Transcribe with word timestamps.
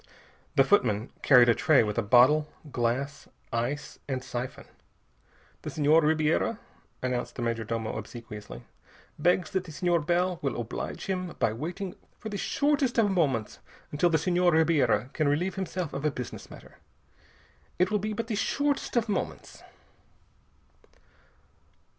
The 0.55 0.63
footman 0.63 1.11
carried 1.21 1.47
a 1.47 1.53
tray 1.53 1.83
with 1.83 1.95
a 1.95 2.01
bottle, 2.01 2.47
glass, 2.71 3.27
ice, 3.53 3.99
and 4.07 4.23
siphon. 4.23 4.65
"The 5.61 5.69
Senhor 5.69 6.01
Ribiera," 6.01 6.57
announced 7.03 7.35
the 7.35 7.43
major 7.43 7.63
domo 7.63 7.95
obsequiously, 7.95 8.63
"begs 9.19 9.51
that 9.51 9.65
the 9.65 9.71
Senhor 9.71 9.99
Bell 9.99 10.39
will 10.41 10.59
oblige 10.59 11.05
him 11.05 11.35
by 11.37 11.53
waiting 11.53 11.95
for 12.17 12.29
the 12.29 12.37
shortest 12.37 12.97
of 12.97 13.11
moments 13.11 13.59
until 13.91 14.09
the 14.09 14.17
Senhor 14.17 14.51
Ribiera 14.53 15.11
can 15.13 15.27
relieve 15.27 15.53
himself 15.53 15.93
of 15.93 16.03
a 16.03 16.09
business 16.09 16.49
matter. 16.49 16.79
It 17.77 17.91
will 17.91 17.99
be 17.99 18.13
but 18.13 18.25
the 18.25 18.33
shortest 18.33 18.97
of 18.97 19.07
moments." 19.07 19.61